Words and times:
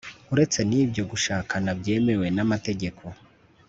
uretse 0.33 0.59
n'ibyo 0.69 1.03
gushakana 1.11 1.69
byemewe 1.79 2.27
n'amategeko 2.35 3.03